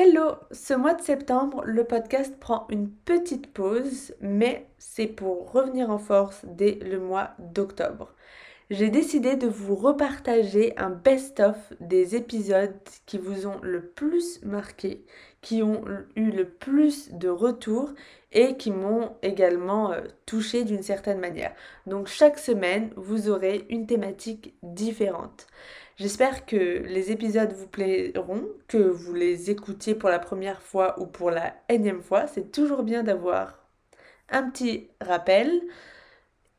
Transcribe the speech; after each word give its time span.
Hello, 0.00 0.36
ce 0.52 0.74
mois 0.74 0.94
de 0.94 1.02
septembre, 1.02 1.64
le 1.64 1.82
podcast 1.82 2.38
prend 2.38 2.68
une 2.70 2.88
petite 2.88 3.52
pause, 3.52 4.14
mais 4.20 4.70
c'est 4.78 5.08
pour 5.08 5.50
revenir 5.50 5.90
en 5.90 5.98
force 5.98 6.44
dès 6.44 6.76
le 6.76 7.00
mois 7.00 7.30
d'octobre. 7.40 8.14
J'ai 8.70 8.90
décidé 8.90 9.36
de 9.36 9.46
vous 9.46 9.74
repartager 9.74 10.76
un 10.76 10.90
best-of 10.90 11.56
des 11.80 12.16
épisodes 12.16 12.76
qui 13.06 13.16
vous 13.16 13.46
ont 13.46 13.58
le 13.62 13.80
plus 13.82 14.44
marqué, 14.44 15.06
qui 15.40 15.62
ont 15.62 15.82
eu 16.16 16.30
le 16.30 16.46
plus 16.46 17.10
de 17.12 17.30
retours 17.30 17.94
et 18.30 18.58
qui 18.58 18.70
m'ont 18.70 19.16
également 19.22 19.92
euh, 19.92 20.02
touché 20.26 20.64
d'une 20.64 20.82
certaine 20.82 21.18
manière. 21.18 21.54
Donc 21.86 22.08
chaque 22.08 22.38
semaine, 22.38 22.90
vous 22.96 23.30
aurez 23.30 23.64
une 23.70 23.86
thématique 23.86 24.54
différente. 24.62 25.46
J'espère 25.96 26.44
que 26.44 26.56
les 26.56 27.10
épisodes 27.10 27.52
vous 27.54 27.68
plairont, 27.68 28.48
que 28.68 28.76
vous 28.76 29.14
les 29.14 29.50
écoutiez 29.50 29.94
pour 29.94 30.10
la 30.10 30.18
première 30.18 30.60
fois 30.60 31.00
ou 31.00 31.06
pour 31.06 31.30
la 31.30 31.54
énième 31.70 32.02
fois. 32.02 32.26
C'est 32.26 32.52
toujours 32.52 32.82
bien 32.82 33.02
d'avoir 33.02 33.66
un 34.28 34.50
petit 34.50 34.90
rappel. 35.00 35.62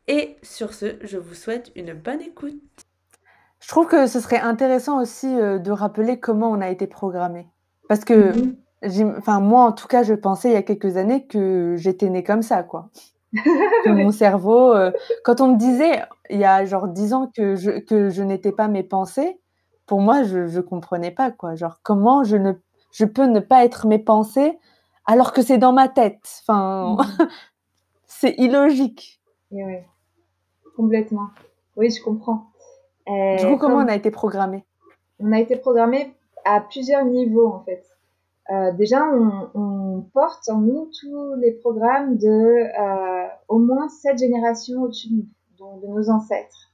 Et 0.10 0.38
sur 0.42 0.74
ce, 0.74 0.98
je 1.04 1.20
vous 1.20 1.36
souhaite 1.36 1.72
une 1.76 1.94
bonne 1.94 2.20
écoute. 2.22 2.60
Je 3.60 3.68
trouve 3.68 3.86
que 3.86 4.08
ce 4.08 4.20
serait 4.20 4.40
intéressant 4.40 5.00
aussi 5.00 5.28
euh, 5.28 5.60
de 5.60 5.72
rappeler 5.72 6.20
comment 6.20 6.50
on 6.50 6.62
a 6.62 6.70
été 6.70 6.88
programmé. 6.88 7.48
Parce 7.88 8.04
que, 8.06 8.36
mhm. 8.36 9.16
enfin, 9.20 9.40
moi, 9.40 9.66
en 9.66 9.72
tout 9.72 9.88
cas, 9.88 10.02
je 10.02 10.16
pensais 10.16 10.50
il 10.50 10.54
y 10.54 10.58
a 10.58 10.64
quelques 10.64 10.98
années 10.98 11.28
que 11.28 11.76
j'étais 11.78 12.10
née 12.10 12.24
comme 12.24 12.42
ça, 12.42 12.64
quoi. 12.64 12.90
que 13.34 13.90
mon 13.90 14.12
cerveau, 14.12 14.74
euh, 14.74 14.92
quand 15.24 15.42
on 15.42 15.54
me 15.54 15.58
disait 15.58 16.02
il 16.32 16.40
y 16.40 16.46
a 16.46 16.66
genre 16.66 16.88
dix 16.88 17.14
ans 17.14 17.32
que 17.36 17.56
je, 17.56 17.70
que 17.70 18.10
je 18.10 18.24
n'étais 18.24 18.52
pas 18.52 18.68
mes 18.68 18.82
pensées, 18.82 19.40
pour 19.86 20.02
moi, 20.02 20.24
je 20.24 20.40
ne 20.40 20.62
comprenais 20.62 21.12
pas, 21.12 21.30
quoi. 21.30 21.54
Genre, 21.54 21.82
comment 21.84 22.24
je, 22.24 22.36
ne, 22.36 22.54
je 22.92 23.06
peux 23.06 23.26
ne 23.26 23.40
pas 23.40 23.64
être 23.64 23.86
mes 23.86 24.00
pensées 24.00 24.58
alors 25.06 25.34
que 25.34 25.44
c'est 25.44 25.60
dans 25.60 25.74
ma 25.74 25.88
tête? 25.88 26.42
Enfin, 26.42 26.98
mmh. 26.98 27.28
c'est 28.08 28.34
illogique. 28.40 29.22
oui, 29.52 29.78
complètement. 30.80 31.28
Oui, 31.76 31.90
je 31.90 32.02
comprends. 32.02 32.46
du 33.06 33.46
coup, 33.46 33.58
comment 33.58 33.78
on 33.78 33.88
a 33.88 33.96
été 33.96 34.12
programmé 34.12 34.64
On 35.20 35.32
a 35.32 35.40
été 35.40 35.56
programmé 35.58 36.14
à 36.46 36.62
plusieurs 36.62 37.06
niveaux, 37.06 37.48
en 37.48 37.60
fait. 37.60 37.84
Euh, 38.52 38.72
déjà, 38.72 39.04
on, 39.14 40.06
porte 40.14 40.50
en 40.50 40.60
nous 40.62 40.90
tous 41.00 41.36
les 41.36 41.52
programmes 41.52 42.18
de 42.18 42.28
euh, 42.28 43.28
au 43.48 43.60
moins 43.60 43.90
sept 43.90 44.18
générations 44.18 44.82
au-dessus 44.82 45.10
de 45.10 45.16
nous, 45.60 45.82
de 45.82 45.88
nos 45.88 46.10
ancêtres, 46.10 46.72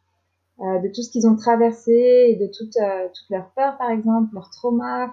euh, 0.62 0.80
de 0.80 0.88
tout 0.88 1.02
ce 1.02 1.10
qu'ils 1.12 1.28
ont 1.28 1.36
traversé 1.36 1.92
et 1.92 2.36
de 2.36 2.46
toutes 2.46 2.78
toute 2.78 3.30
leurs 3.30 3.50
peurs, 3.56 3.78
par 3.78 3.90
exemple, 3.90 4.34
leurs 4.34 4.52
traumas, 4.52 5.10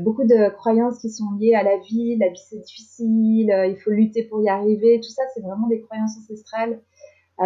beaucoup 0.00 0.24
de 0.24 0.48
croyances 0.50 0.98
qui 1.00 1.10
sont 1.10 1.32
liées 1.38 1.54
à 1.54 1.62
la 1.62 1.76
vie, 1.78 2.16
la 2.16 2.28
vie 2.28 2.42
c'est 2.48 2.60
difficile, 2.60 3.52
il 3.68 3.76
faut 3.76 3.90
lutter 3.90 4.22
pour 4.22 4.40
y 4.40 4.48
arriver, 4.48 5.00
tout 5.02 5.10
ça, 5.10 5.24
c'est 5.34 5.42
vraiment 5.42 5.66
des 5.66 5.80
croyances 5.82 6.16
ancestrales. 6.22 6.80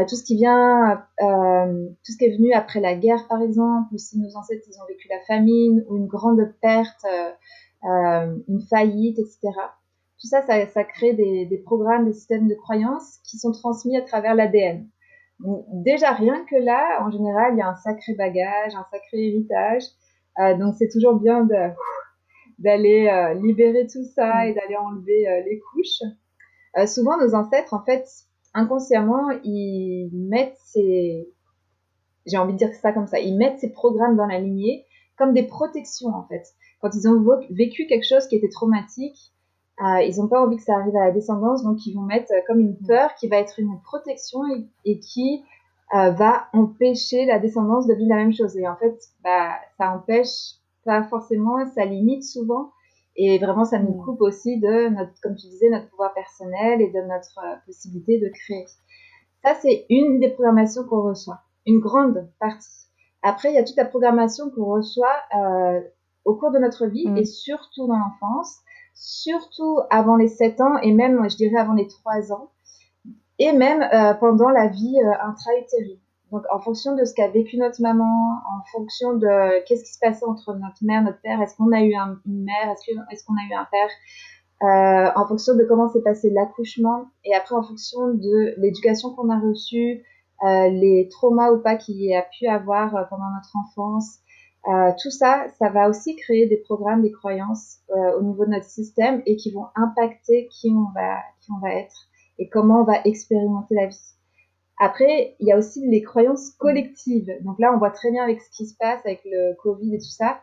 Tout 0.06 0.17
ce 0.17 0.22
qui 0.22 0.36
vient, 0.36 1.03
tout 1.19 2.12
ce 2.12 2.17
qui 2.19 2.25
est 2.25 2.36
venu 2.36 2.53
après 2.53 2.81
la 2.81 2.94
guerre, 2.94 3.27
par 3.28 3.42
exemple, 3.42 3.89
ou 3.92 3.98
si 3.98 4.19
nos 4.19 4.36
ancêtres 4.36 4.64
ils 4.69 4.81
ont 4.81 4.86
vécu 4.86 5.08
la 5.08 5.20
famine 5.27 5.84
ou 5.89 5.97
une 5.97 6.06
grande 6.06 6.41
perte 6.61 7.05
euh, 7.84 8.36
une 8.48 8.61
faillite, 8.62 9.19
etc. 9.20 9.39
Tout 10.20 10.27
ça, 10.27 10.42
ça, 10.42 10.84
crée 10.84 11.12
des, 11.12 11.62
programmes, 11.64 12.06
des 12.06 12.12
systèmes 12.12 12.48
de 12.48 12.55
croyances 12.55 13.19
qui 13.22 13.39
sont 13.39 13.53
transmis 13.53 13.97
à 13.97 14.03
travers 14.03 14.34
l'ADN. 14.34 14.89
Déjà, 15.84 16.11
rien 16.11 16.44
que 16.50 16.56
là, 16.56 17.00
en 17.06 17.11
général, 17.12 17.53
il 17.55 17.59
y 17.59 17.62
a 17.62 17.69
un 17.69 17.77
sacré 17.77 18.14
bagage, 18.14 18.75
un 18.75 18.84
sacré 18.91 19.28
héritage. 19.28 19.84
Euh, 20.41 20.56
donc, 20.56 20.75
c'est 20.77 20.89
toujours 20.89 21.20
bien 21.20 21.47
d'aller 22.59 23.06
euh, 23.06 23.34
libérer 23.34 23.86
tout 23.86 24.03
ça 24.12 24.47
et 24.47 24.55
d'aller 24.55 24.77
enlever 24.77 25.44
les 25.47 25.61
couches. 25.61 26.03
souvent, 26.89 27.16
nos 27.16 27.36
ancêtres, 27.36 27.72
en 27.75 27.84
fait, 27.84 28.05
inconsciemment, 28.54 29.30
ils 29.44 30.10
mettent 30.12 30.59
ces, 30.64 31.28
j'ai 32.26 32.38
envie 32.38 32.53
de 32.53 32.59
dire 32.59 32.72
ça 32.75 32.92
comme 32.92 33.06
ça, 33.06 33.19
ils 33.19 33.36
mettent 33.36 33.60
ces 33.60 33.70
programmes 33.70 34.16
dans 34.16 34.26
la 34.26 34.41
lignée 34.41 34.84
comme 35.16 35.34
des 35.34 35.44
protections, 35.44 36.14
en 36.14 36.26
fait 36.28 36.44
quand 36.81 36.91
ils 36.94 37.08
ont 37.08 37.25
vécu 37.50 37.87
quelque 37.87 38.06
chose 38.06 38.26
qui 38.26 38.37
était 38.37 38.48
traumatique, 38.48 39.32
euh, 39.81 40.03
ils 40.03 40.16
n'ont 40.19 40.28
pas 40.28 40.42
envie 40.42 40.56
que 40.56 40.62
ça 40.62 40.75
arrive 40.75 40.97
à 40.97 41.06
la 41.06 41.10
descendance, 41.12 41.62
donc 41.62 41.87
ils 41.87 41.94
vont 41.94 42.03
mettre 42.03 42.32
euh, 42.32 42.41
comme 42.47 42.60
une 42.60 42.76
peur 42.76 43.14
qui 43.14 43.28
va 43.28 43.37
être 43.37 43.58
une 43.58 43.81
protection 43.82 44.41
et, 44.84 44.98
qui 44.98 45.44
euh, 45.94 46.10
va 46.10 46.47
empêcher 46.53 47.26
la 47.26 47.38
descendance 47.38 47.87
de 47.87 47.94
vivre 47.94 48.10
la 48.10 48.16
même 48.16 48.32
chose. 48.32 48.56
Et 48.56 48.66
en 48.66 48.76
fait, 48.76 48.97
bah, 49.22 49.53
ça 49.76 49.92
empêche 49.92 50.56
pas 50.84 51.04
forcément, 51.04 51.64
ça 51.75 51.84
limite 51.84 52.25
souvent. 52.25 52.72
Et 53.19 53.39
vraiment, 53.39 53.65
ça 53.65 53.81
nous 53.81 54.01
mm. 54.01 54.05
coupe 54.05 54.21
aussi 54.23 54.59
de 54.61 54.89
notre, 54.89 55.12
comme 55.21 55.34
tu 55.34 55.49
disais, 55.49 55.69
notre 55.69 55.91
pouvoir 55.91 56.15
personnel 56.15 56.81
et 56.81 56.91
de 56.91 57.01
notre 57.01 57.65
possibilité 57.67 58.19
de 58.19 58.29
créer. 58.29 58.65
Ça, 59.45 59.55
c'est 59.61 59.87
une 59.91 60.21
des 60.21 60.31
programmations 60.31 60.84
qu'on 60.84 61.03
reçoit, 61.03 61.41
une 61.67 61.81
grande 61.81 62.31
partie. 62.41 62.87
Après, 63.23 63.51
il 63.51 63.55
y 63.56 63.59
a 63.59 63.65
toute 63.65 63.77
la 63.77 63.84
programmation 63.84 64.51
qu'on 64.51 64.67
reçoit 64.67 65.17
euh, 65.37 65.81
au 66.25 66.37
cours 66.37 66.53
de 66.53 66.59
notre 66.59 66.87
vie 66.87 67.09
mm. 67.09 67.17
et 67.19 67.25
surtout 67.25 67.89
dans 67.89 67.99
l'enfance, 67.99 68.59
surtout 68.95 69.81
avant 69.91 70.17
les 70.17 70.29
7 70.29 70.61
ans 70.61 70.77
et 70.83 70.93
même, 70.93 71.29
je 71.29 71.37
dirais, 71.37 71.59
avant 71.59 71.75
les 71.75 71.89
3 71.89 72.33
ans, 72.33 72.53
et 73.41 73.53
même 73.53 73.83
euh, 73.83 74.15
pendant 74.15 74.50
la 74.50 74.69
vie 74.69 74.97
euh, 75.05 75.12
intra-utérine. 75.23 75.99
Donc, 76.33 76.43
en 76.53 76.61
fonction 76.61 76.94
de 76.94 77.05
ce 77.05 77.15
qu'a 77.15 77.28
vécu 77.28 77.56
notre 77.56 77.81
maman, 77.81 78.39
en 78.47 78.62
fonction 78.72 79.15
de 79.15 79.65
qu'est-ce 79.66 79.84
qui 79.84 79.93
se 79.93 79.99
passait 79.99 80.27
entre 80.27 80.55
notre 80.55 80.83
mère, 80.83 81.03
notre 81.03 81.21
père, 81.21 81.41
est-ce 81.41 81.56
qu'on 81.56 81.72
a 81.72 81.83
eu 81.83 81.94
une 82.27 82.44
mère, 82.44 82.75
est-ce 83.11 83.25
qu'on 83.25 83.34
a 83.34 83.44
eu 83.50 83.55
un 83.55 83.66
père, 83.71 83.89
euh, 84.62 85.12
en 85.15 85.27
fonction 85.27 85.55
de 85.56 85.65
comment 85.65 85.88
s'est 85.88 86.03
passé 86.03 86.31
l'accouchement, 86.31 87.06
et 87.25 87.34
après 87.34 87.55
en 87.55 87.62
fonction 87.62 88.09
de 88.09 88.55
l'éducation 88.59 89.15
qu'on 89.15 89.31
a 89.31 89.38
reçue, 89.38 90.03
les 90.43 91.09
traumas 91.11 91.50
ou 91.50 91.61
pas 91.61 91.77
qu'il 91.77 92.15
a 92.15 92.22
pu 92.22 92.47
avoir 92.47 92.91
pendant 93.09 93.31
notre 93.34 93.56
enfance, 93.56 94.21
euh, 94.67 94.93
tout 95.00 95.11
ça, 95.11 95.47
ça 95.59 95.71
va 95.71 95.88
aussi 95.88 96.15
créer 96.17 96.47
des 96.47 96.59
programmes, 96.59 97.03
des 97.03 97.12
croyances 97.12 97.78
euh, 97.91 98.19
au 98.19 98.22
niveau 98.22 98.44
de 98.44 98.50
notre 98.50 98.67
système 98.67 99.22
et 99.25 99.37
qui 99.37 99.50
vont 99.50 99.67
impacter 99.75 100.49
qui 100.49 100.71
on 100.71 100.93
va, 100.93 101.17
qui 101.41 101.53
on 101.53 101.59
va 101.59 101.72
être 101.75 102.09
et 102.38 102.49
comment 102.49 102.83
on 102.83 102.84
va 102.84 103.00
expérimenter 103.05 103.75
la 103.75 103.87
vie. 103.87 104.18
Après, 104.81 105.37
il 105.41 105.49
y 105.49 105.53
a 105.53 105.59
aussi 105.59 105.87
les 105.89 106.03
croyances 106.03 106.50
collectives. 106.59 107.33
Donc 107.43 107.59
là, 107.59 107.72
on 107.75 107.78
voit 107.78 107.91
très 107.91 108.11
bien 108.11 108.22
avec 108.22 108.41
ce 108.41 108.50
qui 108.50 108.66
se 108.66 108.77
passe 108.77 109.00
avec 109.05 109.22
le 109.25 109.55
Covid 109.62 109.94
et 109.94 109.99
tout 109.99 110.11
ça, 110.11 110.41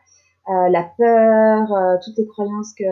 euh, 0.48 0.70
la 0.70 0.84
peur, 0.84 1.74
euh, 1.74 1.98
toutes 2.04 2.18
les 2.18 2.28
croyances 2.28 2.74
que 2.74 2.84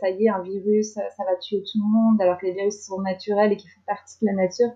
ça 0.00 0.10
y 0.10 0.26
est, 0.26 0.28
un 0.28 0.42
virus, 0.42 0.92
ça 0.94 1.24
va 1.24 1.36
tuer 1.40 1.62
tout 1.62 1.78
le 1.78 1.90
monde, 1.90 2.20
alors 2.20 2.38
que 2.38 2.46
les 2.46 2.52
virus 2.52 2.84
sont 2.84 3.00
naturels 3.00 3.52
et 3.52 3.56
qui 3.56 3.68
font 3.68 3.80
partie 3.86 4.16
de 4.22 4.26
la 4.26 4.34
nature. 4.34 4.70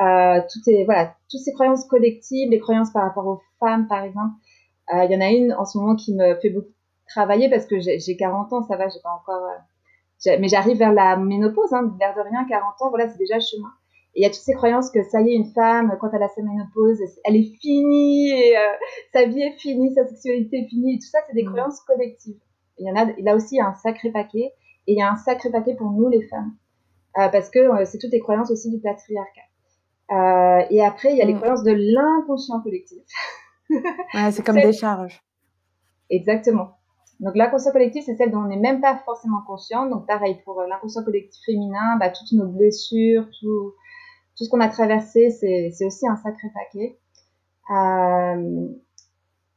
Euh, 0.00 0.40
tout 0.50 0.70
est, 0.70 0.84
voilà, 0.84 1.14
toutes 1.30 1.40
ces 1.40 1.52
croyances 1.52 1.84
collectives, 1.84 2.50
les 2.50 2.58
croyances 2.58 2.90
par 2.90 3.02
rapport 3.02 3.26
aux 3.26 3.40
femmes, 3.58 3.86
par 3.86 4.02
exemple, 4.02 4.34
euh, 4.94 5.04
il 5.04 5.12
y 5.12 5.16
en 5.16 5.20
a 5.20 5.30
une 5.30 5.52
en 5.52 5.66
ce 5.66 5.76
moment 5.76 5.94
qui 5.94 6.14
me 6.14 6.34
fait 6.36 6.50
beaucoup 6.50 6.72
travailler 7.06 7.50
parce 7.50 7.66
que 7.66 7.80
j'ai 7.80 8.16
40 8.16 8.52
ans, 8.52 8.62
ça 8.62 8.76
va, 8.76 8.88
j'ai 8.88 9.00
pas 9.00 9.10
encore. 9.10 9.44
Euh, 10.26 10.36
mais 10.38 10.48
j'arrive 10.48 10.78
vers 10.78 10.92
la 10.92 11.16
ménopause, 11.16 11.72
hein, 11.72 11.94
vers 11.98 12.14
de 12.14 12.20
rien, 12.20 12.46
40 12.48 12.80
ans, 12.80 12.90
voilà, 12.90 13.08
c'est 13.08 13.18
déjà 13.18 13.36
le 13.36 13.40
chemin. 13.40 13.68
Et 14.14 14.20
il 14.20 14.22
y 14.22 14.26
a 14.26 14.30
toutes 14.30 14.42
ces 14.42 14.54
croyances 14.54 14.90
que 14.90 15.02
ça 15.04 15.20
y 15.20 15.30
est, 15.30 15.34
une 15.34 15.52
femme, 15.52 15.96
quand 16.00 16.10
elle 16.12 16.22
a 16.22 16.28
sa 16.28 16.42
ménopause, 16.42 16.98
elle 17.24 17.36
est 17.36 17.52
finie, 17.60 18.30
et 18.30 18.56
euh, 18.56 18.60
sa 19.12 19.26
vie 19.26 19.42
est 19.42 19.56
finie, 19.58 19.94
sa 19.94 20.06
sexualité 20.06 20.58
est 20.58 20.68
finie, 20.68 20.94
et 20.94 20.98
tout 20.98 21.06
ça, 21.06 21.18
c'est 21.26 21.34
des 21.34 21.44
mm. 21.44 21.48
croyances 21.48 21.80
collectives. 21.80 22.40
Il 22.78 22.88
y 22.88 22.90
en 22.90 22.96
a, 22.96 23.06
là 23.18 23.36
aussi, 23.36 23.56
il 23.56 23.58
y 23.58 23.60
a 23.60 23.68
un 23.68 23.74
sacré 23.74 24.10
paquet, 24.10 24.52
et 24.86 24.92
il 24.92 24.98
y 24.98 25.02
a 25.02 25.10
un 25.10 25.16
sacré 25.16 25.50
paquet 25.50 25.76
pour 25.76 25.90
nous, 25.90 26.08
les 26.08 26.22
femmes. 26.22 26.56
Euh, 27.18 27.28
parce 27.28 27.50
que 27.50 27.84
c'est 27.84 27.98
toutes 27.98 28.12
les 28.12 28.20
croyances 28.20 28.50
aussi 28.50 28.70
du 28.70 28.80
patriarcat. 28.80 29.40
Euh, 30.10 30.66
et 30.70 30.84
après, 30.84 31.12
il 31.12 31.18
y 31.18 31.22
a 31.22 31.24
les 31.24 31.34
mm. 31.34 31.38
croyances 31.38 31.62
de 31.62 31.72
l'inconscient 31.72 32.60
collectif. 32.60 33.02
c'est 34.32 34.44
comme 34.44 34.56
des 34.56 34.72
charges. 34.72 35.22
Exactement. 36.10 36.72
Donc 37.20 37.36
l'inconscient 37.36 37.72
collectif, 37.72 38.04
c'est 38.04 38.16
celle 38.16 38.30
dont 38.30 38.40
on 38.40 38.48
n'est 38.48 38.56
même 38.56 38.80
pas 38.80 38.96
forcément 39.04 39.42
conscient. 39.46 39.86
Donc 39.86 40.06
pareil, 40.06 40.38
pour 40.44 40.60
euh, 40.60 40.66
l'inconscient 40.66 41.04
collectif 41.04 41.40
féminin, 41.44 41.96
bah, 41.98 42.10
toutes 42.10 42.32
nos 42.32 42.46
blessures, 42.46 43.26
tout, 43.38 43.74
tout 44.40 44.44
ce 44.44 44.48
qu'on 44.48 44.60
a 44.60 44.68
traversé, 44.68 45.28
c'est 45.30 45.84
aussi 45.84 46.08
un 46.08 46.16
sacré 46.16 46.48
paquet. 46.54 46.98
Euh, 47.70 48.68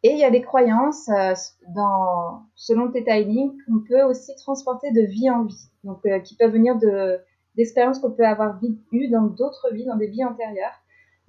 et 0.03 0.11
il 0.11 0.17
y 0.17 0.25
a 0.25 0.29
des 0.29 0.41
croyances, 0.41 1.07
euh, 1.07 1.33
dans, 1.73 2.43
selon 2.55 2.91
Theta 2.91 3.17
Healing, 3.17 3.53
qu'on 3.65 3.79
peut 3.87 4.03
aussi 4.03 4.35
transporter 4.35 4.91
de 4.91 5.01
vie 5.01 5.29
en 5.29 5.45
vie. 5.45 5.69
Donc 5.85 6.01
qui 6.23 6.35
peuvent 6.35 6.51
venir 6.51 6.77
d'expériences 7.55 7.99
qu'on 7.99 8.11
peut 8.11 8.25
avoir 8.25 8.59
eues 8.91 9.07
dans 9.07 9.23
d'autres 9.23 9.69
vies, 9.71 9.85
dans 9.85 9.95
des 9.95 10.07
vies 10.07 10.25
antérieures. 10.25 10.79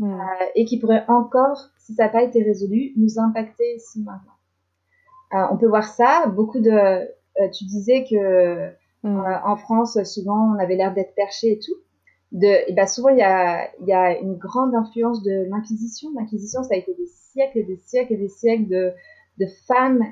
Hmm. 0.01 0.19
et 0.57 0.65
qui 0.65 0.81
pourraient 0.81 1.05
encore 1.07 1.69
si 1.79 1.95
ça 1.95 2.05
n'a 2.05 2.09
pas 2.09 2.23
été 2.23 2.43
résolu, 2.43 2.93
nous 2.97 3.21
impacter 3.21 3.77
ici 3.77 4.03
maintenant. 4.03 4.33
Euh, 5.35 5.47
on 5.53 5.57
peut 5.59 5.67
voir 5.67 5.85
ça, 5.85 6.27
beaucoup 6.29 6.61
de... 6.61 6.71
Euh, 6.71 7.49
tu 7.53 7.65
disais 7.65 8.05
que 8.05 8.71
mm. 9.03 9.17
euh, 9.19 9.39
en 9.45 9.57
France, 9.57 10.03
souvent, 10.05 10.55
on 10.55 10.59
avait 10.59 10.77
l'air 10.77 10.95
d'être 10.95 11.15
perché 11.15 11.53
et 11.53 11.59
tout. 11.59 11.75
De, 12.35 12.69
et 12.69 12.73
ben 12.73 12.87
souvent, 12.87 13.09
il 13.11 13.19
y 13.19 13.23
a, 13.23 13.71
y 13.87 13.93
a 13.93 14.19
une 14.19 14.35
grande 14.35 14.75
influence 14.75 15.23
de 15.23 15.49
l'Inquisition. 15.49 16.11
L'Inquisition, 16.19 16.63
ça 16.63 16.75
a 16.75 16.77
été 16.77 16.93
des 16.95 17.07
siècles 17.07 17.59
et 17.59 17.63
des 17.63 17.77
siècles 17.77 18.13
et 18.15 18.17
des 18.17 18.29
siècles 18.29 18.69
de, 18.69 18.93
de 19.39 19.47
femmes 19.67 20.05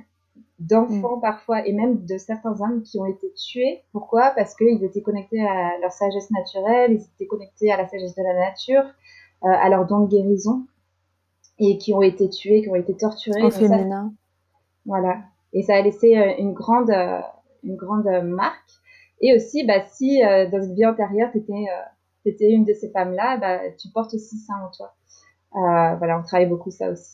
d'enfants 0.58 1.18
parfois 1.18 1.66
et 1.66 1.72
même 1.72 2.04
de 2.04 2.18
certains 2.18 2.60
hommes 2.60 2.82
qui 2.82 2.98
ont 3.00 3.06
été 3.06 3.32
tués. 3.34 3.82
Pourquoi? 3.92 4.30
Parce 4.36 4.54
qu'ils 4.54 4.82
étaient 4.84 5.02
connectés 5.02 5.44
à 5.44 5.78
leur 5.80 5.92
sagesse 5.92 6.30
naturelle, 6.30 6.92
ils 6.92 7.02
étaient 7.02 7.26
connectés 7.26 7.72
à 7.72 7.76
la 7.76 7.88
sagesse 7.88 8.14
de 8.14 8.22
la 8.22 8.34
nature, 8.34 8.84
euh, 9.44 9.48
à 9.48 9.68
leur 9.68 9.86
don 9.86 10.00
de 10.00 10.08
guérison 10.08 10.66
et 11.58 11.78
qui 11.78 11.92
ont 11.92 12.02
été 12.02 12.28
tués, 12.28 12.62
qui 12.62 12.70
ont 12.70 12.76
été 12.76 12.96
torturés. 12.96 13.50
Féminin. 13.50 14.12
voilà. 14.86 15.18
Et 15.52 15.62
ça 15.62 15.74
a 15.74 15.82
laissé 15.82 16.16
euh, 16.16 16.32
une 16.38 16.52
grande, 16.52 16.90
euh, 16.90 17.20
une 17.64 17.76
grande 17.76 18.06
marque. 18.24 18.70
Et 19.20 19.34
aussi, 19.36 19.64
bah, 19.64 19.84
si 19.86 20.20
dans 20.20 20.60
une 20.60 20.74
vie 20.74 20.84
antérieure, 20.84 21.30
tu 21.30 21.38
étais, 21.38 21.66
étais, 22.30 22.50
une 22.50 22.64
de 22.64 22.72
ces 22.72 22.90
femmes-là, 22.90 23.36
bah, 23.38 23.58
tu 23.78 23.88
portes 23.88 24.14
aussi 24.14 24.36
ça 24.38 24.54
en 24.54 24.70
toi. 24.70 24.94
voilà, 25.98 26.18
on 26.18 26.22
travaille 26.22 26.48
beaucoup 26.48 26.70
ça 26.70 26.90
aussi. 26.90 27.10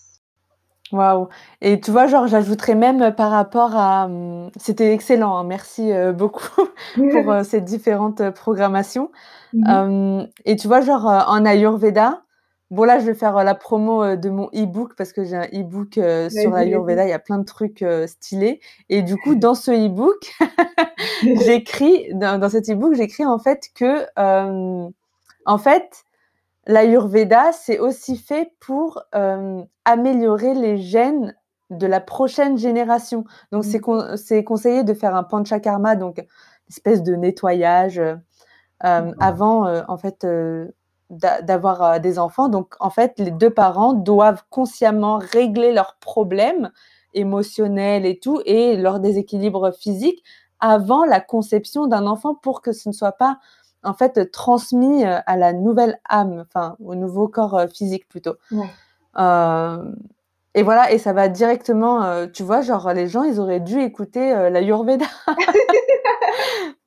Waouh! 0.90 1.28
Et 1.60 1.81
tu 1.81 1.90
vois, 1.90 2.06
genre, 2.06 2.26
j'ajouterais 2.28 2.75
même 2.75 3.14
par 3.14 3.31
rapport 3.31 3.76
à, 3.76 4.06
hum, 4.06 4.50
c'était 4.56 4.94
excellent, 4.94 5.37
hein, 5.37 5.44
merci, 5.44 5.90
beaucoup 6.14 6.62
pour, 6.94 7.44
ces 7.44 7.60
différentes, 7.60 8.31
programmations. 8.31 9.10
Mmh 9.52 9.70
hum, 9.70 10.28
et 10.44 10.56
tu 10.56 10.69
vois, 10.69 10.81
genre, 10.81 11.05
en 11.06 11.44
Ayurveda, 11.44 12.22
bon 12.70 12.85
là, 12.85 12.99
je 12.99 13.06
vais 13.06 13.15
faire, 13.15 13.43
la 13.44 13.55
promo, 13.55 14.17
de 14.17 14.31
mon 14.31 14.49
e-book 14.55 14.94
parce 14.97 15.12
que 15.12 15.25
j'ai 15.25 15.37
un 15.37 15.47
e-book, 15.47 15.94
sur 15.94 16.50
l'Ayurveda, 16.50 17.05
il 17.05 17.11
y 17.11 17.12
a 17.12 17.19
plein 17.19 17.38
de 17.38 17.44
trucs, 17.44 17.85
stylés 18.06 18.61
et 18.88 19.03
du 19.03 19.17
coup, 19.17 19.35
dans 19.37 19.55
ce 19.55 19.70
e-book, 19.70 20.32
j'écris 21.23 22.12
dans 22.15 22.38
dans 22.38 22.49
cet 22.49 22.69
e-book, 22.69 22.94
j'écris 22.94 23.26
en 23.26 23.38
fait 23.38 23.69
que, 23.75 24.06
en 24.17 25.59
fait 25.59 26.05
l'Ayurveda, 26.69 27.53
c'est 27.53 27.79
aussi 27.79 28.17
fait 28.17 28.53
pour 28.61 29.03
euh, 29.15 29.62
améliorer 29.85 30.55
les 30.55 30.76
gènes 30.76 31.35
de 31.70 31.87
la 31.87 32.00
prochaine 32.00 32.56
génération. 32.56 33.25
Donc, 33.50 33.65
mmh. 33.65 34.17
c'est 34.17 34.44
conseillé 34.44 34.85
de 34.85 34.94
faire 34.94 35.17
un 35.17 35.25
panchakarma, 35.25 35.97
donc 35.97 36.19
une 36.19 36.26
espèce 36.69 37.03
de 37.03 37.15
nettoyage 37.15 37.99
euh, 37.99 38.17
avant, 39.19 39.67
euh, 39.67 39.82
en 39.88 39.97
fait, 39.97 40.26
d'avoir 41.10 42.00
des 42.00 42.19
enfants. 42.19 42.49
Donc, 42.49 42.75
en 42.81 42.90
fait, 42.90 43.14
les 43.19 43.31
deux 43.31 43.50
parents 43.50 43.93
doivent 43.93 44.43
consciemment 44.50 45.19
régler 45.19 45.72
leurs 45.72 45.96
problèmes 45.96 46.70
émotionnels 47.14 48.05
et 48.05 48.19
tout, 48.19 48.40
et 48.44 48.76
leur 48.76 49.00
déséquilibre 49.00 49.72
physique 49.72 50.22
avant 50.60 51.05
la 51.05 51.20
conception 51.20 51.87
d'un 51.87 52.06
enfant 52.06 52.34
pour 52.34 52.62
que 52.62 52.72
ce 52.72 52.88
ne 52.88 52.94
soit 52.94 53.12
pas 53.12 53.38
en 53.84 53.94
fait 53.94 54.31
transmis 54.31 55.05
euh, 55.05 55.19
à 55.26 55.37
la 55.37 55.52
nouvelle 55.52 56.00
âme, 56.08 56.44
enfin 56.46 56.76
au 56.84 56.94
nouveau 56.94 57.28
corps 57.28 57.56
euh, 57.56 57.66
physique 57.69 58.08
plutôt. 58.08 58.34
Euh, 59.19 59.93
et 60.55 60.62
voilà, 60.62 60.90
et 60.93 60.99
ça 60.99 61.12
va 61.12 61.28
directement, 61.28 62.26
tu 62.28 62.43
vois, 62.43 62.62
genre 62.62 62.93
les 62.93 63.06
gens, 63.06 63.22
ils 63.22 63.38
auraient 63.38 63.60
dû 63.60 63.81
écouter 63.81 64.32
la 64.50 64.60
Yurveda. 64.60 65.05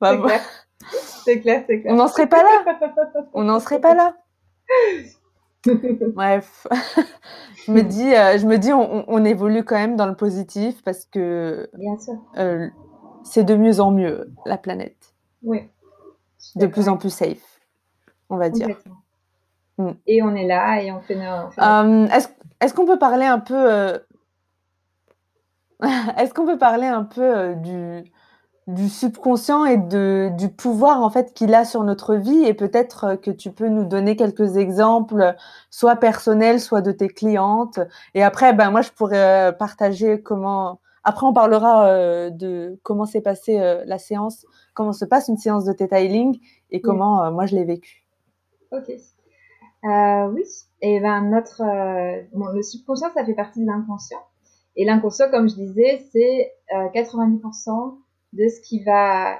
c'est 1.24 1.40
clair, 1.40 1.64
c'est 1.66 1.80
clair. 1.80 1.92
On 1.92 1.96
n'en 1.96 2.08
serait 2.08 2.28
pas 2.28 2.42
là. 2.42 2.78
On 3.32 3.44
n'en 3.44 3.60
serait 3.60 3.80
pas 3.80 3.94
là. 3.94 4.16
Bref, 6.14 6.66
je 7.66 7.72
me 7.72 7.82
dis, 7.82 8.10
je 8.10 8.46
me 8.46 8.56
dis, 8.58 8.72
on, 8.72 9.04
on, 9.06 9.24
évolue 9.24 9.64
quand 9.64 9.76
même 9.76 9.96
dans 9.96 10.06
le 10.06 10.16
positif 10.16 10.82
parce 10.82 11.04
que 11.04 11.70
Bien 11.74 11.96
sûr. 11.98 12.18
c'est 13.22 13.44
de 13.44 13.54
mieux 13.54 13.78
en 13.78 13.92
mieux 13.92 14.32
la 14.44 14.58
planète. 14.58 15.14
Oui 15.42 15.68
de 16.56 16.66
plus 16.66 16.88
en 16.88 16.96
plus 16.96 17.10
safe, 17.10 17.60
on 18.28 18.36
va 18.36 18.50
dire. 18.50 18.76
Mm. 19.78 19.90
Et 20.06 20.22
on 20.22 20.34
est 20.34 20.46
là 20.46 20.82
et 20.82 20.92
on 20.92 21.00
fait 21.00 21.14
nos. 21.14 21.48
Euh, 21.58 22.08
est-ce 22.60 22.74
qu'on 22.74 22.86
peut 22.86 22.98
parler 22.98 23.26
un 23.26 23.38
peu. 23.38 23.72
Euh, 23.72 23.98
est-ce 26.18 26.34
qu'on 26.34 26.46
peut 26.46 26.58
parler 26.58 26.86
un 26.86 27.04
peu 27.04 27.22
euh, 27.22 27.54
du, 27.54 28.12
du 28.74 28.88
subconscient 28.88 29.64
et 29.64 29.76
de, 29.76 30.30
du 30.36 30.48
pouvoir 30.48 31.02
en 31.02 31.10
fait 31.10 31.32
qu'il 31.34 31.54
a 31.54 31.64
sur 31.64 31.84
notre 31.84 32.14
vie 32.14 32.44
et 32.44 32.54
peut-être 32.54 33.16
que 33.16 33.30
tu 33.30 33.50
peux 33.50 33.68
nous 33.68 33.84
donner 33.84 34.16
quelques 34.16 34.56
exemples, 34.56 35.34
soit 35.70 35.96
personnels, 35.96 36.60
soit 36.60 36.82
de 36.82 36.92
tes 36.92 37.08
clientes. 37.08 37.80
Et 38.14 38.22
après, 38.22 38.52
ben 38.52 38.70
moi 38.70 38.82
je 38.82 38.90
pourrais 38.90 39.54
partager 39.58 40.20
comment. 40.20 40.80
Après, 41.04 41.26
on 41.26 41.32
parlera 41.32 42.30
de 42.30 42.78
comment 42.84 43.06
s'est 43.06 43.20
passée 43.20 43.58
la 43.86 43.98
séance 43.98 44.46
comment 44.74 44.92
se 44.92 45.04
passe 45.04 45.28
une 45.28 45.36
séance 45.36 45.64
de 45.64 45.72
Theta 45.72 46.00
Healing 46.00 46.38
et 46.70 46.80
comment 46.80 47.22
euh, 47.22 47.30
moi 47.30 47.46
je 47.46 47.54
l'ai 47.54 47.64
vécu. 47.64 48.04
Ok. 48.70 48.90
Euh, 48.90 50.28
oui. 50.28 50.42
Et 50.80 51.00
ben 51.00 51.22
notre 51.22 51.62
euh, 51.62 52.22
le 52.54 52.62
subconscient 52.62 53.10
ça 53.14 53.24
fait 53.24 53.34
partie 53.34 53.60
de 53.60 53.66
l'inconscient. 53.66 54.20
Et 54.74 54.86
l'inconscient, 54.86 55.30
comme 55.30 55.50
je 55.50 55.54
disais, 55.54 56.02
c'est 56.12 56.50
90% 56.72 57.98
de 58.32 58.48
ce 58.48 58.60
qui 58.60 58.82
va 58.82 59.38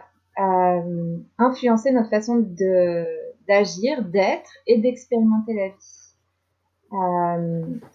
influencer 1.38 1.92
notre 1.92 2.10
façon 2.10 2.36
de 2.36 3.06
d'agir, 3.48 4.04
d'être 4.04 4.50
et 4.66 4.78
d'expérimenter 4.78 5.54
la 5.54 5.68
vie. 5.68 6.14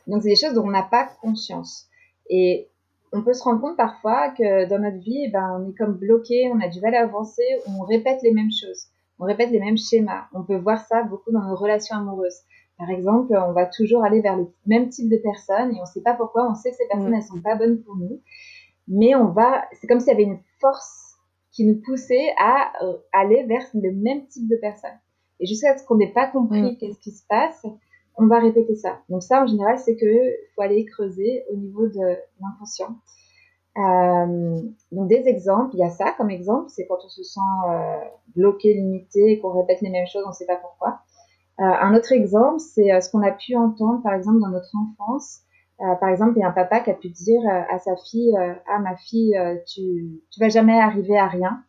donc 0.07 0.21
c'est 0.21 0.29
des 0.29 0.35
choses 0.35 0.53
dont 0.53 0.67
on 0.67 0.71
n'a 0.71 0.83
pas 0.83 1.09
conscience. 1.21 1.87
Et 2.29 2.67
on 3.13 3.23
peut 3.23 3.33
se 3.33 3.43
rendre 3.43 3.61
compte 3.61 3.77
parfois 3.77 4.29
que 4.29 4.67
dans 4.67 4.79
notre 4.79 4.97
vie, 4.97 5.23
eh 5.25 5.31
ben, 5.31 5.59
on 5.59 5.69
est 5.69 5.75
comme 5.75 5.93
bloqué, 5.93 6.51
on 6.53 6.59
a 6.59 6.67
du 6.67 6.81
mal 6.81 6.93
à 6.95 7.03
avancer, 7.03 7.43
on 7.67 7.83
répète 7.83 8.21
les 8.21 8.33
mêmes 8.33 8.51
choses, 8.51 8.87
on 9.19 9.25
répète 9.25 9.51
les 9.51 9.59
mêmes 9.59 9.77
schémas. 9.77 10.25
On 10.33 10.43
peut 10.43 10.57
voir 10.57 10.85
ça 10.85 11.03
beaucoup 11.03 11.31
dans 11.31 11.43
nos 11.43 11.55
relations 11.55 11.95
amoureuses. 11.95 12.41
Par 12.77 12.89
exemple, 12.89 13.35
on 13.35 13.53
va 13.53 13.65
toujours 13.65 14.03
aller 14.03 14.21
vers 14.21 14.37
le 14.37 14.47
même 14.65 14.89
type 14.89 15.09
de 15.09 15.17
personnes 15.17 15.71
et 15.71 15.77
on 15.77 15.81
ne 15.81 15.87
sait 15.87 16.01
pas 16.01 16.13
pourquoi, 16.13 16.49
on 16.49 16.53
sait 16.53 16.71
que 16.71 16.77
ces 16.77 16.87
personnes, 16.87 17.11
mm. 17.11 17.15
elles 17.15 17.23
sont 17.23 17.41
pas 17.41 17.55
bonnes 17.55 17.81
pour 17.81 17.95
nous, 17.95 18.21
mais 18.87 19.15
on 19.15 19.27
va, 19.27 19.65
c'est 19.73 19.87
comme 19.87 19.99
s'il 19.99 20.09
y 20.09 20.15
avait 20.15 20.23
une 20.23 20.39
force 20.59 21.17
qui 21.51 21.65
nous 21.65 21.81
poussait 21.81 22.33
à 22.37 22.71
euh, 22.83 22.97
aller 23.11 23.43
vers 23.43 23.63
le 23.73 23.91
même 23.91 24.27
type 24.27 24.47
de 24.47 24.55
personnes. 24.57 24.97
Et 25.39 25.45
jusqu'à 25.45 25.77
ce 25.77 25.85
qu'on 25.85 25.95
n'ait 25.95 26.13
pas 26.13 26.27
compris 26.27 26.61
mm. 26.61 26.77
qu'est-ce 26.77 26.99
qui 26.99 27.11
se 27.11 27.23
passe, 27.27 27.65
on 28.15 28.27
va 28.27 28.39
répéter 28.39 28.75
ça. 28.75 28.99
Donc 29.09 29.23
ça, 29.23 29.43
en 29.43 29.47
général, 29.47 29.77
c'est 29.77 29.95
que 29.95 30.05
faut 30.55 30.61
aller 30.61 30.85
creuser 30.85 31.45
au 31.51 31.55
niveau 31.55 31.87
de 31.87 32.17
l'inconscient. 32.41 32.95
Euh, 33.77 34.61
donc 34.91 35.07
des 35.07 35.27
exemples, 35.27 35.75
il 35.75 35.79
y 35.79 35.83
a 35.83 35.89
ça 35.89 36.13
comme 36.17 36.31
exemple, 36.31 36.69
c'est 36.69 36.87
quand 36.87 36.97
on 37.03 37.09
se 37.09 37.23
sent 37.23 37.39
euh, 37.69 37.97
bloqué, 38.35 38.73
limité, 38.73 39.33
et 39.33 39.39
qu'on 39.39 39.51
répète 39.51 39.81
les 39.81 39.89
mêmes 39.89 40.07
choses, 40.07 40.23
on 40.25 40.29
ne 40.29 40.33
sait 40.33 40.47
pas 40.47 40.57
pourquoi. 40.57 40.99
Un 41.59 41.95
autre 41.95 42.11
exemple, 42.11 42.59
c'est 42.59 43.01
ce 43.01 43.09
qu'on 43.09 43.23
a 43.23 43.31
pu 43.31 43.55
entendre, 43.55 44.03
par 44.03 44.13
exemple, 44.13 44.39
dans 44.39 44.49
notre 44.49 44.69
enfance. 44.75 45.41
Par 45.77 46.09
exemple, 46.09 46.33
il 46.35 46.39
y 46.39 46.43
a 46.43 46.47
un 46.47 46.53
papa 46.53 46.79
qui 46.79 46.89
a 46.89 46.95
pu 46.95 47.09
dire 47.09 47.41
à 47.69 47.77
sa 47.79 47.95
fille, 47.95 48.35
ah 48.67 48.79
ma 48.79 48.95
fille, 48.97 49.37
tu, 49.67 50.21
tu 50.31 50.39
vas 50.39 50.49
jamais 50.49 50.79
arriver 50.79 51.17
à 51.17 51.27
rien. 51.27 51.63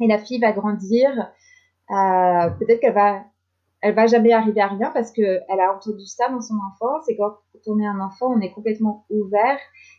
Et 0.00 0.06
la 0.06 0.18
fille 0.18 0.40
va 0.40 0.52
grandir, 0.52 1.10
peut-être 1.88 2.80
qu'elle 2.80 2.94
va 2.94 3.24
elle 3.86 3.94
va 3.94 4.06
jamais 4.06 4.32
arriver 4.32 4.60
à 4.60 4.68
rien 4.68 4.90
parce 4.92 5.12
que 5.12 5.22
elle 5.22 5.60
a 5.60 5.72
entendu 5.72 6.06
ça 6.06 6.28
dans 6.28 6.40
son 6.40 6.54
enfance 6.72 7.08
et 7.08 7.16
quand 7.16 7.36
on 7.66 7.78
est 7.78 7.86
un 7.86 8.00
enfant, 8.00 8.32
on 8.34 8.40
est 8.40 8.52
complètement 8.52 9.06
ouvert 9.10 9.58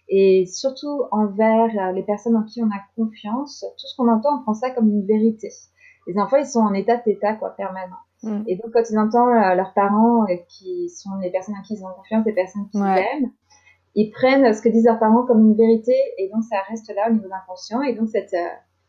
et 0.10 0.46
surtout 0.46 1.04
envers 1.12 1.70
euh, 1.80 1.92
les 1.92 2.04
personnes 2.04 2.36
en 2.36 2.44
qui 2.44 2.62
on 2.62 2.68
a 2.68 2.82
confiance. 2.96 3.66
Tout 3.78 3.88
ce 3.88 3.96
qu'on 3.96 4.10
entend, 4.10 4.40
on 4.40 4.44
prend 4.44 4.54
ça 4.54 4.72
comme 4.72 4.90
une 4.90 5.06
vérité. 5.06 5.50
Les 6.08 6.18
enfants, 6.18 6.38
ils 6.38 6.46
sont 6.46 6.60
en 6.60 6.74
état 6.74 6.98
d'état 6.98 7.36
quoi 7.36 7.52
permanent. 7.52 7.96
Et 8.48 8.56
donc 8.56 8.72
quand 8.74 8.84
ils 8.90 8.98
entendent 8.98 9.36
euh, 9.36 9.56
leurs 9.56 9.74
parents 9.74 10.24
euh, 10.24 10.36
qui 10.50 10.90
sont 10.90 11.12
les 11.22 11.30
personnes 11.30 11.56
en 11.56 11.62
qui 11.62 11.76
ils 11.76 11.84
ont 11.84 11.90
confiance, 11.96 12.26
les 12.26 12.34
personnes 12.34 12.68
qu'ils 12.72 12.82
aiment, 12.82 13.32
ils 13.96 14.12
prennent 14.12 14.54
ce 14.54 14.62
que 14.62 14.70
disent 14.70 14.86
leurs 14.86 15.00
parents 15.00 15.26
comme 15.26 15.42
une 15.42 15.56
vérité 15.56 15.96
et 16.18 16.30
donc 16.30 16.44
ça 16.44 16.58
reste 16.68 16.92
là 16.96 17.10
au 17.10 17.14
niveau 17.14 17.28
inconscient 17.32 17.82
et 17.82 17.94
donc 17.94 18.10
cette 18.10 18.36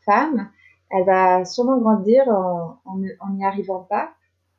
femme, 0.04 0.50
elle 0.90 1.04
va 1.04 1.44
sûrement 1.44 1.78
grandir 1.78 2.26
en 2.28 3.30
n'y 3.30 3.44
arrivant 3.44 3.80
pas 3.80 4.10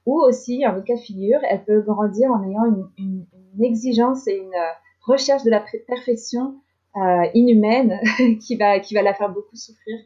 ou 0.10 0.20
aussi, 0.22 0.66
en 0.66 0.82
cas 0.82 0.96
de 0.96 1.00
figure, 1.00 1.40
elle 1.48 1.64
peut 1.64 1.82
grandir 1.82 2.32
en 2.32 2.44
ayant 2.44 2.66
une, 2.98 3.26
exigence 3.62 4.28
et 4.28 4.38
une 4.38 4.56
euh, 4.56 4.74
recherche 5.02 5.44
de 5.44 5.52
la 5.52 5.64
perfection 5.86 6.56
euh, 6.96 7.26
inhumaine 7.34 8.00
qui, 8.42 8.56
va, 8.56 8.80
qui 8.80 8.96
va 8.96 9.04
la 9.04 9.14
faire 9.14 9.30
beaucoup 9.30 9.56
souffrir. 9.56 10.00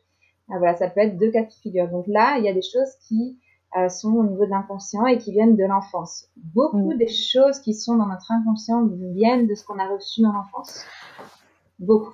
Ah, 0.49 0.57
voilà, 0.57 0.75
ça 0.75 0.89
peut 0.89 1.01
être 1.01 1.17
deux 1.17 1.31
cas 1.31 1.43
de 1.43 1.51
figure. 1.53 1.87
Donc 1.87 2.05
là, 2.07 2.37
il 2.37 2.43
y 2.43 2.49
a 2.49 2.53
des 2.53 2.61
choses 2.61 2.95
qui 3.07 3.37
euh, 3.39 3.42
sont 3.89 4.13
au 4.13 4.23
niveau 4.23 4.45
de 4.45 4.49
l'inconscient 4.49 5.05
et 5.05 5.17
qui 5.17 5.31
viennent 5.31 5.55
de 5.55 5.65
l'enfance. 5.65 6.29
Beaucoup 6.37 6.93
mm. 6.93 6.97
des 6.97 7.07
choses 7.07 7.59
qui 7.59 7.73
sont 7.73 7.95
dans 7.95 8.07
notre 8.07 8.31
inconscient 8.31 8.87
viennent 9.13 9.47
de 9.47 9.55
ce 9.55 9.65
qu'on 9.65 9.79
a 9.79 9.87
reçu 9.87 10.21
dans 10.21 10.31
l'enfance. 10.31 10.85
Beaucoup. 11.79 12.13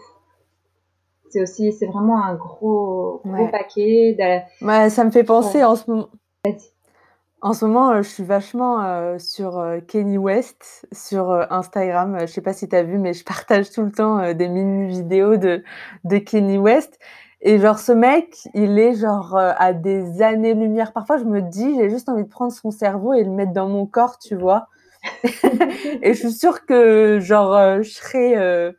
C'est 1.29 1.41
aussi, 1.41 1.71
c'est 1.71 1.85
vraiment 1.85 2.23
un 2.23 2.35
gros, 2.35 3.21
gros 3.23 3.47
paquet. 3.49 4.15
De... 4.17 4.89
ça 4.89 5.03
me 5.03 5.11
fait 5.11 5.23
penser 5.23 5.63
en 5.63 5.75
ce 5.75 5.89
moment. 5.89 6.09
En 7.41 7.53
ce 7.53 7.65
moment, 7.65 7.91
euh, 7.91 8.01
je 8.01 8.09
suis 8.09 8.23
vachement, 8.23 8.83
euh, 8.83 9.17
sur, 9.17 9.57
euh, 9.57 9.79
Kenny 9.79 10.17
West 10.17 10.87
sur, 10.91 11.31
Instagram. 11.49 12.17
Je 12.21 12.25
sais 12.25 12.41
pas 12.41 12.51
si 12.53 12.67
tu 12.67 12.75
as 12.75 12.83
vu, 12.83 12.97
mais 12.97 13.13
je 13.13 13.23
partage 13.23 13.71
tout 13.71 13.83
le 13.83 13.91
temps, 13.91 14.33
des 14.33 14.49
mini 14.49 14.87
vidéos 14.87 15.37
de 15.37 15.63
de 16.03 16.17
Kenny 16.17 16.57
West 16.57 16.99
et 17.41 17.59
genre 17.59 17.79
ce 17.79 17.91
mec, 17.91 18.37
il 18.53 18.77
est 18.77 18.95
genre, 18.95 19.35
à 19.37 19.73
des 19.73 20.21
années-lumière. 20.21 20.93
Parfois, 20.93 21.17
je 21.17 21.23
me 21.25 21.41
dis: 21.41 21.75
«J'ai 21.75 21.89
juste 21.89 22.09
envie 22.09 22.23
de 22.23 22.29
prendre 22.29 22.51
son 22.51 22.71
cerveau 22.71 23.13
et 23.13 23.23
le 23.23 23.31
mettre 23.31 23.53
dans 23.53 23.69
mon 23.69 23.85
corps», 23.85 24.17
tu 24.19 24.35
vois? 24.35 24.67
Et 26.01 26.13
je 26.13 26.19
suis 26.19 26.31
sûre 26.33 26.65
que 26.65 27.19
genre, 27.21 27.81
je 27.81 27.89
serais, 27.89 28.75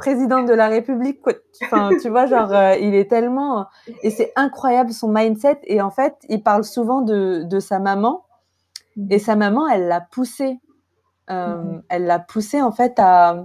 président 0.00 0.42
de 0.42 0.54
la 0.54 0.68
République. 0.68 1.20
Enfin, 1.62 1.90
tu 2.00 2.08
vois, 2.08 2.24
genre, 2.24 2.52
euh, 2.52 2.74
il 2.80 2.94
est 2.94 3.10
tellement. 3.10 3.66
Et 4.02 4.10
c'est 4.10 4.32
incroyable 4.34 4.92
son 4.92 5.08
mindset. 5.08 5.60
Et 5.64 5.82
en 5.82 5.90
fait, 5.90 6.16
il 6.30 6.42
parle 6.42 6.64
souvent 6.64 7.02
de, 7.02 7.42
de 7.44 7.60
sa 7.60 7.78
maman. 7.78 8.24
Et 9.10 9.18
sa 9.18 9.36
maman, 9.36 9.68
elle 9.68 9.88
l'a 9.88 10.00
poussé. 10.00 10.58
Euh, 11.28 11.56
mhm. 11.56 11.82
Elle 11.90 12.06
l'a 12.06 12.18
poussé, 12.18 12.62
en 12.62 12.72
fait, 12.72 12.94
à, 12.98 13.44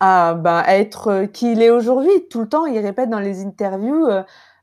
à, 0.00 0.30
à 0.30 0.76
être 0.76 1.24
qui 1.32 1.52
il 1.52 1.62
est 1.62 1.70
aujourd'hui. 1.70 2.28
Tout 2.30 2.40
le 2.40 2.48
temps, 2.48 2.66
il 2.66 2.78
répète 2.78 3.10
dans 3.10 3.20
les 3.20 3.44
interviews. 3.44 4.06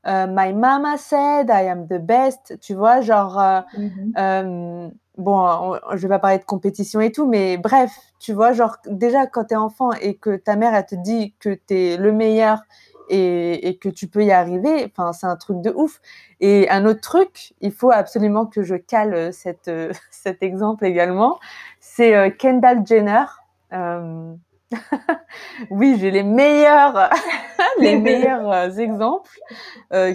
My 0.04 0.52
mama 0.52 0.96
said 0.98 1.50
I 1.50 1.68
am 1.68 1.86
the 1.88 1.98
best, 1.98 2.58
tu 2.60 2.74
vois, 2.74 3.00
genre, 3.00 3.64
mhm 3.76 4.90
bon, 5.16 5.78
je 5.94 6.02
vais 6.02 6.08
pas 6.08 6.18
parler 6.18 6.38
de 6.38 6.44
compétition 6.44 7.00
et 7.00 7.12
tout, 7.12 7.26
mais 7.26 7.56
bref, 7.56 7.92
tu 8.18 8.32
vois, 8.32 8.52
genre, 8.52 8.76
déjà, 8.86 9.26
quand 9.26 9.46
tu 9.46 9.54
es 9.54 9.56
enfant 9.56 9.92
et 9.92 10.16
que 10.16 10.36
ta 10.36 10.56
mère, 10.56 10.74
elle 10.74 10.86
te 10.86 10.94
dit 10.94 11.34
que 11.38 11.50
tu 11.50 11.74
es 11.74 11.96
le 11.96 12.12
meilleur 12.12 12.62
et, 13.08 13.78
que 13.80 13.88
tu 13.88 14.08
peux 14.08 14.24
y 14.24 14.32
arriver, 14.32 14.90
enfin, 14.90 15.12
c'est 15.12 15.26
un 15.26 15.36
truc 15.36 15.60
de 15.60 15.70
ouf. 15.70 16.00
Et 16.40 16.68
un 16.70 16.84
autre 16.86 17.00
truc, 17.00 17.54
il 17.60 17.72
faut 17.72 17.92
absolument 17.92 18.46
que 18.46 18.62
je 18.62 18.74
cale 18.74 19.32
cette, 19.32 19.70
cet 20.10 20.42
exemple 20.42 20.84
également, 20.84 21.38
c'est 21.80 22.14
euh, 22.16 22.30
Kendall 22.30 22.86
Jenner. 22.86 23.24
Euh, 23.72 24.34
oui, 25.70 25.96
j'ai 25.98 26.10
les 26.10 26.22
meilleurs, 26.22 27.10
les 27.80 27.96
meilleurs 28.00 28.50
euh, 28.50 28.70
exemples, 28.70 29.38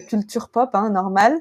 culture 0.08 0.50
pop, 0.50 0.70
hein, 0.74 0.89
normal. 0.89 1.39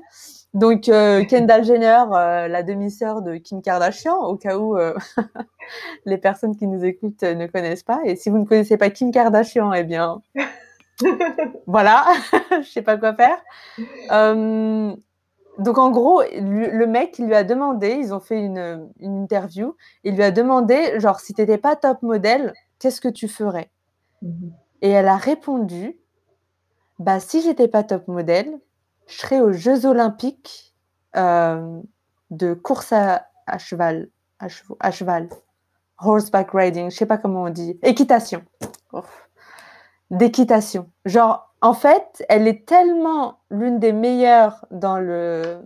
Donc 0.52 0.88
euh, 0.88 1.24
Kendall 1.24 1.64
Jenner, 1.64 2.02
euh, 2.12 2.48
la 2.48 2.62
demi-sœur 2.62 3.22
de 3.22 3.36
Kim 3.36 3.62
Kardashian, 3.62 4.18
au 4.18 4.36
cas 4.36 4.58
où 4.58 4.76
euh, 4.76 4.94
les 6.06 6.18
personnes 6.18 6.56
qui 6.56 6.66
nous 6.66 6.84
écoutent 6.84 7.22
ne 7.22 7.46
connaissent 7.46 7.84
pas. 7.84 8.00
Et 8.04 8.16
si 8.16 8.30
vous 8.30 8.38
ne 8.38 8.44
connaissez 8.44 8.76
pas 8.76 8.90
Kim 8.90 9.12
Kardashian, 9.12 9.72
eh 9.72 9.84
bien 9.84 10.20
voilà, 11.66 12.04
je 12.50 12.68
sais 12.68 12.82
pas 12.82 12.96
quoi 12.96 13.14
faire. 13.14 13.38
donc 14.10 15.78
en 15.78 15.90
gros, 15.90 16.22
le 16.22 16.84
mec, 16.86 17.18
il 17.18 17.26
lui 17.26 17.34
a 17.34 17.44
demandé, 17.44 17.96
ils 17.98 18.12
ont 18.12 18.20
fait 18.20 18.40
une, 18.40 18.90
une 18.98 19.22
interview, 19.22 19.76
il 20.02 20.16
lui 20.16 20.24
a 20.24 20.30
demandé, 20.30 20.98
genre, 20.98 21.20
si 21.20 21.32
t'étais 21.32 21.58
pas 21.58 21.76
top 21.76 22.02
modèle, 22.02 22.52
qu'est-ce 22.80 23.00
que 23.00 23.08
tu 23.08 23.28
ferais 23.28 23.70
mhm. 24.22 24.52
Et 24.82 24.88
elle 24.90 25.08
a 25.08 25.16
répondu, 25.16 25.96
bah 26.98 27.20
si 27.20 27.42
j'étais 27.42 27.68
pas 27.68 27.84
top 27.84 28.08
modèle, 28.08 28.58
je 29.06 29.18
serai 29.18 29.40
aux 29.40 29.52
Jeux 29.52 29.86
Olympiques 29.86 30.74
euh, 31.16 31.80
de 32.30 32.54
course 32.54 32.92
à, 32.92 33.26
cheval, 33.58 34.08
à, 34.38 34.90
cheval, 34.90 35.28
horseback 35.98 36.50
riding, 36.52 36.90
je 36.90 36.96
sais 36.96 37.06
pas 37.06 37.18
comment 37.18 37.44
on 37.44 37.50
dit, 37.50 37.78
équitation, 37.82 38.42
d'équitation. 40.10 40.88
Genre, 41.04 41.52
en 41.60 41.74
fait, 41.74 42.24
elle 42.28 42.48
est 42.48 42.66
tellement 42.66 43.40
l'une 43.50 43.78
des 43.78 43.92
meilleures 43.92 44.64
dans 44.70 44.98
le 44.98 45.58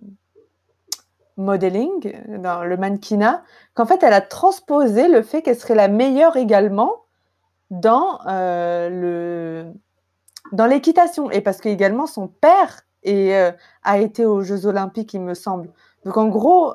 modeling, 1.37 2.15
dans 2.39 2.65
le 2.65 2.77
mannequinat, 2.77 3.43
qu'en 3.75 3.87
fait, 3.87 4.03
elle 4.03 4.13
a 4.13 4.21
transposé 4.21 5.09
le 5.09 5.23
fait 5.23 5.43
qu'elle 5.43 5.59
serait 5.59 5.75
la 5.75 5.89
meilleure 5.89 6.37
également 6.37 7.04
dans 7.81 8.21
euh, 8.27 8.89
le 8.89 9.73
dans 10.53 10.67
l'équitation 10.67 11.31
et 11.31 11.41
parce 11.41 11.59
que 11.59 11.69
également 11.69 12.07
son 12.07 12.29
père 12.29 12.83
euh, 13.07 13.53
a 13.83 13.99
été 13.99 14.25
aux 14.25 14.43
Jeux 14.43 14.67
Olympiques, 14.67 15.15
il 15.15 15.21
me 15.21 15.35
semble. 15.35 15.73
Donc 16.05 16.17
en 16.17 16.29
gros, 16.29 16.75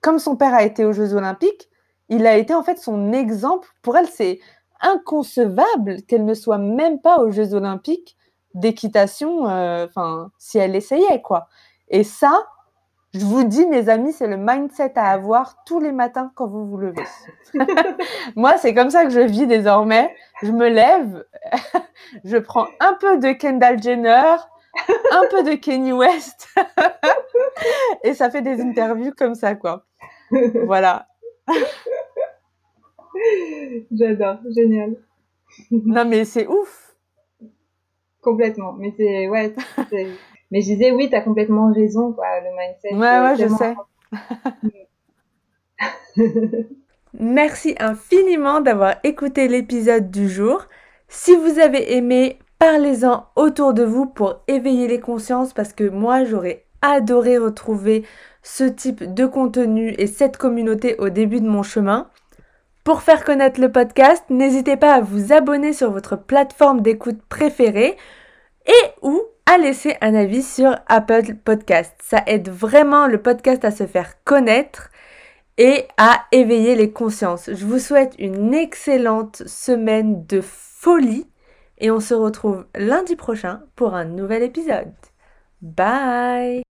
comme 0.00 0.18
son 0.18 0.36
père 0.36 0.54
a 0.54 0.62
été 0.62 0.84
aux 0.84 0.92
Jeux 0.92 1.14
Olympiques, 1.14 1.68
il 2.08 2.26
a 2.26 2.36
été 2.36 2.54
en 2.54 2.62
fait 2.62 2.78
son 2.78 3.12
exemple. 3.12 3.68
Pour 3.82 3.96
elle, 3.96 4.08
c'est 4.08 4.40
inconcevable 4.80 6.02
qu'elle 6.02 6.24
ne 6.24 6.34
soit 6.34 6.58
même 6.58 7.00
pas 7.00 7.18
aux 7.20 7.30
Jeux 7.30 7.54
Olympiques 7.54 8.16
d'équitation, 8.54 9.48
euh, 9.48 9.86
enfin, 9.86 10.30
si 10.38 10.58
elle 10.58 10.76
essayait, 10.76 11.22
quoi. 11.22 11.48
Et 11.88 12.04
ça, 12.04 12.46
je 13.14 13.24
vous 13.24 13.44
dis, 13.44 13.64
mes 13.66 13.88
amis, 13.88 14.12
c'est 14.12 14.26
le 14.26 14.36
mindset 14.36 14.92
à 14.96 15.10
avoir 15.10 15.62
tous 15.64 15.78
les 15.78 15.92
matins 15.92 16.32
quand 16.34 16.48
vous 16.48 16.66
vous 16.66 16.78
levez. 16.78 17.04
Moi, 18.36 18.58
c'est 18.58 18.74
comme 18.74 18.90
ça 18.90 19.04
que 19.04 19.10
je 19.10 19.20
vis 19.20 19.46
désormais. 19.46 20.12
Je 20.42 20.50
me 20.50 20.68
lève, 20.68 21.24
je 22.24 22.36
prends 22.38 22.66
un 22.80 22.94
peu 22.94 23.18
de 23.18 23.30
Kendall 23.32 23.80
Jenner, 23.80 24.34
un 25.12 25.22
peu 25.30 25.44
de 25.44 25.54
Kenny 25.54 25.92
West. 25.92 26.48
et 28.02 28.14
ça 28.14 28.30
fait 28.30 28.42
des 28.42 28.60
interviews 28.60 29.12
comme 29.16 29.36
ça, 29.36 29.54
quoi. 29.54 29.86
Voilà. 30.66 31.06
J'adore, 33.92 34.38
génial. 34.56 34.96
non, 35.70 36.04
mais 36.04 36.24
c'est 36.24 36.48
ouf. 36.48 36.96
Complètement. 38.20 38.72
Mais 38.72 38.92
c'est, 38.96 39.28
ouais, 39.28 39.54
mais 40.54 40.62
je 40.62 40.68
disais, 40.68 40.92
oui, 40.92 41.10
t'as 41.10 41.20
complètement 41.20 41.70
raison, 41.70 42.12
quoi, 42.12 42.26
le 42.40 42.48
mindset. 42.56 42.94
Ouais, 42.94 43.20
ouais, 43.20 43.36
je 43.36 43.48
sais. 43.48 43.74
Merci 47.20 47.74
infiniment 47.78 48.62
d'avoir 48.62 48.94
écouté 49.04 49.48
l'épisode 49.48 50.10
du 50.10 50.30
jour. 50.30 50.64
Si 51.08 51.36
vous 51.36 51.58
avez 51.58 51.96
aimé, 51.96 52.38
Parlez-en 52.66 53.26
autour 53.36 53.74
de 53.74 53.82
vous 53.82 54.06
pour 54.06 54.40
éveiller 54.48 54.88
les 54.88 54.98
consciences 54.98 55.52
parce 55.52 55.74
que 55.74 55.86
moi 55.86 56.24
j'aurais 56.24 56.64
adoré 56.80 57.36
retrouver 57.36 58.04
ce 58.42 58.64
type 58.64 59.12
de 59.12 59.26
contenu 59.26 59.94
et 59.98 60.06
cette 60.06 60.38
communauté 60.38 60.96
au 60.98 61.10
début 61.10 61.42
de 61.42 61.46
mon 61.46 61.62
chemin. 61.62 62.08
Pour 62.82 63.02
faire 63.02 63.24
connaître 63.24 63.60
le 63.60 63.70
podcast, 63.70 64.24
n'hésitez 64.30 64.78
pas 64.78 64.94
à 64.94 65.00
vous 65.02 65.30
abonner 65.30 65.74
sur 65.74 65.90
votre 65.90 66.16
plateforme 66.16 66.80
d'écoute 66.80 67.20
préférée 67.28 67.98
et 68.66 68.90
ou 69.02 69.20
à 69.46 69.58
laisser 69.58 69.96
un 70.00 70.14
avis 70.14 70.42
sur 70.42 70.76
Apple 70.88 71.34
Podcast. 71.34 71.94
Ça 72.02 72.22
aide 72.26 72.48
vraiment 72.48 73.06
le 73.06 73.20
podcast 73.20 73.64
à 73.64 73.70
se 73.70 73.86
faire 73.86 74.22
connaître 74.24 74.90
et 75.58 75.86
à 75.96 76.24
éveiller 76.32 76.74
les 76.74 76.90
consciences. 76.90 77.50
Je 77.52 77.64
vous 77.64 77.78
souhaite 77.78 78.14
une 78.18 78.54
excellente 78.54 79.42
semaine 79.46 80.26
de 80.26 80.40
folie 80.40 81.26
et 81.78 81.90
on 81.90 82.00
se 82.00 82.14
retrouve 82.14 82.66
lundi 82.74 83.16
prochain 83.16 83.62
pour 83.76 83.94
un 83.94 84.04
nouvel 84.04 84.42
épisode. 84.42 84.92
Bye 85.62 86.73